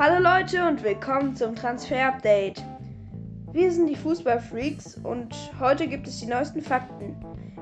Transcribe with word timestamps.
Hallo 0.00 0.22
Leute 0.22 0.64
und 0.64 0.84
willkommen 0.84 1.34
zum 1.34 1.56
Transfer 1.56 2.06
Update. 2.06 2.62
Wir 3.50 3.72
sind 3.72 3.88
die 3.88 3.96
Fußballfreaks 3.96 4.94
und 5.02 5.34
heute 5.58 5.88
gibt 5.88 6.06
es 6.06 6.20
die 6.20 6.26
neuesten 6.26 6.62
Fakten. 6.62 7.16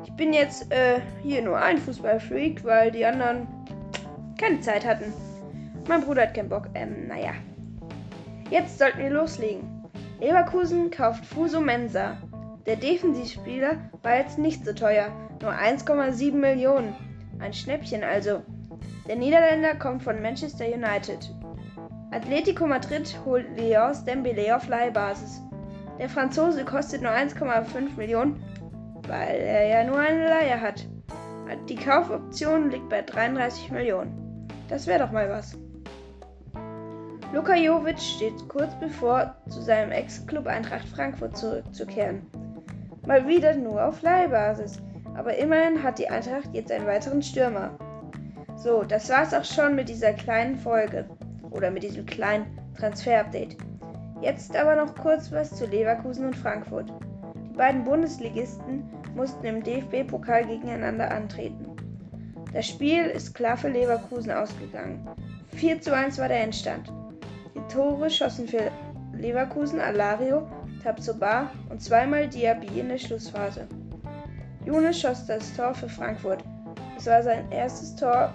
Ich 0.05 0.13
bin 0.17 0.35
jetzt 0.35 0.71
äh, 0.71 1.01
hier 1.23 1.41
nur 1.41 1.57
ein 1.57 1.79
Fußballfreak, 1.79 2.63
weil 2.63 2.91
die 2.91 3.07
anderen 3.07 3.49
keine 4.39 4.61
Zeit 4.61 4.85
hatten. 4.85 5.15
Mein 5.89 6.03
Bruder 6.03 6.25
hat 6.25 6.35
keinen 6.35 6.51
Bock. 6.51 6.69
Ähm, 6.75 7.09
naja. 7.09 7.33
Jetzt 8.51 8.79
sollten 8.79 8.99
wir 8.99 9.09
loslegen. 9.09 9.89
Leverkusen 10.21 10.91
kauft 10.91 11.25
Fuso 11.25 11.63
Mensa. 11.63 12.19
Der 12.67 12.77
Defensivspieler 12.77 13.79
war 14.03 14.19
jetzt 14.19 14.37
nicht 14.39 14.63
so 14.63 14.75
teuer, 14.75 15.09
nur 15.41 15.53
1,7 15.53 16.35
Millionen. 16.35 16.95
Ein 17.39 17.55
Schnäppchen 17.55 18.05
also. 18.05 18.43
Der 19.09 19.17
Niederländer 19.17 19.75
kommt 19.77 20.03
von 20.03 20.21
Manchester 20.21 20.67
United. 20.67 21.31
Atletico 22.17 22.67
Madrid 22.67 23.15
holt 23.27 23.45
Leos 23.59 24.03
Dembele 24.03 24.57
auf 24.57 24.69
Leihbasis. 24.69 25.43
Der 25.99 26.09
Franzose 26.09 26.65
kostet 26.65 27.03
nur 27.03 27.11
1,5 27.11 27.95
Millionen, 27.99 28.43
weil 29.07 29.37
er 29.37 29.67
ja 29.67 29.85
nur 29.85 29.99
eine 29.99 30.27
Leihe 30.27 30.59
hat. 30.59 30.89
Die 31.69 31.77
Kaufoption 31.77 32.71
liegt 32.71 32.89
bei 32.89 33.03
33 33.03 33.71
Millionen. 33.71 34.49
Das 34.71 34.87
wäre 34.87 35.01
doch 35.01 35.13
mal 35.13 35.29
was. 35.29 35.59
Luka 37.35 37.55
Jovic 37.55 38.01
steht 38.01 38.49
kurz 38.49 38.75
bevor, 38.81 39.37
zu 39.51 39.61
seinem 39.61 39.93
Ex-Club 39.93 40.47
Eintracht 40.47 40.89
Frankfurt 40.89 41.37
zurückzukehren. 41.37 42.23
Mal 43.07 43.29
wieder 43.29 43.55
nur 43.55 43.85
auf 43.85 44.01
Leihbasis, 44.01 44.79
aber 45.15 45.37
immerhin 45.37 45.83
hat 45.83 45.99
die 45.99 46.09
Eintracht 46.09 46.49
jetzt 46.55 46.73
einen 46.73 46.87
weiteren 46.87 47.21
Stürmer. 47.21 47.77
So, 48.57 48.85
das 48.85 49.11
war's 49.11 49.35
auch 49.35 49.45
schon 49.45 49.75
mit 49.75 49.91
dieser 49.91 50.15
kleinen 50.15 50.57
Folge 50.57 51.05
oder 51.57 51.71
mit 51.71 51.83
diesem 51.83 52.07
kleinen 52.07 52.47
Transfer-Update. 52.79 53.57
Jetzt 54.21 54.57
aber 54.57 54.77
noch 54.77 54.95
kurz 54.95 55.33
was 55.33 55.57
zu 55.57 55.67
Leverkusen 55.67 56.27
und 56.27 56.37
Frankfurt. 56.37 56.93
Die 57.51 57.57
beiden 57.57 57.85
Bundesligisten 57.85 58.85
mussten 59.15 59.45
im 59.47 59.63
DFB-Pokal 59.63 60.47
gegeneinander 60.47 61.11
antreten. 61.11 61.67
Das 62.53 62.67
Spiel 62.67 63.05
ist 63.07 63.35
klar 63.35 63.57
für 63.57 63.69
Leverkusen 63.69 64.33
ausgegangen. 64.33 65.07
4 65.57 65.81
zu 65.81 65.95
1 65.95 66.19
war 66.19 66.29
der 66.29 66.43
Endstand. 66.43 66.93
Die 67.55 67.73
Tore 67.73 68.11
schossen 68.11 68.47
für 68.47 68.71
Leverkusen 69.15 69.81
Alario, 69.81 70.47
Tabsoba 70.83 71.51
und 71.71 71.83
zweimal 71.83 72.29
Diaby 72.29 72.81
in 72.81 72.89
der 72.89 72.99
Schlussphase. 72.99 73.67
Younes 74.65 75.01
schoss 75.01 75.27
das 75.27 75.55
Tor 75.55 75.75
für 75.75 75.89
Frankfurt. 75.89 76.43
Es 76.97 77.07
war 77.07 77.23
sein 77.23 77.51
erstes 77.51 77.95
Tor 77.97 78.35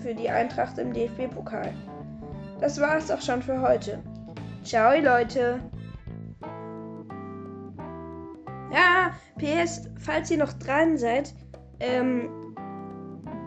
für 0.00 0.14
die 0.14 0.28
Eintracht 0.28 0.78
im 0.78 0.92
DFB-Pokal. 0.92 1.72
Das 2.60 2.80
war 2.80 2.96
es 2.96 3.10
auch 3.10 3.20
schon 3.20 3.42
für 3.42 3.60
heute. 3.60 4.02
Ciao, 4.62 4.98
Leute. 5.00 5.60
Ja, 8.72 9.12
PS, 9.38 9.88
falls 10.00 10.30
ihr 10.30 10.38
noch 10.38 10.52
dran 10.54 10.96
seid, 10.96 11.34
ähm, 11.80 12.28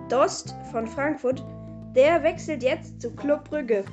Dost 0.10 0.56
von 0.72 0.88
Frankfurt, 0.88 1.44
der 1.96 2.24
wechselt 2.24 2.64
jetzt 2.64 3.02
zu 3.02 3.14
Club 3.16 3.50
Brügge. 3.50 3.84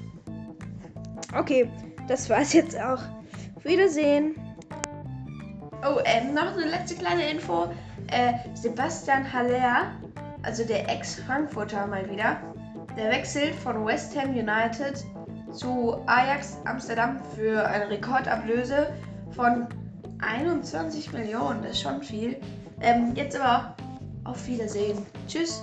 Okay, 1.37 1.69
das 2.07 2.29
war's 2.31 2.53
jetzt 2.53 2.79
auch. 2.81 3.03
Wiedersehen. 3.63 4.35
Oh, 5.83 5.99
ähm, 6.05 6.35
noch 6.35 6.53
eine 6.53 6.67
letzte 6.67 6.97
kleine 6.97 7.31
Info. 7.31 7.67
Äh, 8.09 8.35
Sebastian 8.55 9.33
Haller, 9.33 9.93
also 10.43 10.65
der 10.65 10.89
Ex-Frankfurter 10.89 11.87
mal 11.87 12.09
wieder, 12.11 12.37
der 12.97 13.11
wechselt 13.11 13.55
von 13.55 13.85
West 13.85 14.17
Ham 14.19 14.31
United 14.31 15.05
zu 15.53 15.97
Ajax 16.07 16.59
Amsterdam 16.65 17.21
für 17.35 17.67
eine 17.67 17.89
Rekordablöse 17.91 18.93
von 19.31 19.67
21 20.21 21.13
Millionen. 21.13 21.63
Das 21.63 21.73
ist 21.73 21.83
schon 21.83 22.03
viel. 22.03 22.37
Ähm, 22.81 23.13
jetzt 23.15 23.39
aber 23.39 23.75
auf 24.25 24.47
Wiedersehen. 24.47 25.05
Tschüss. 25.29 25.63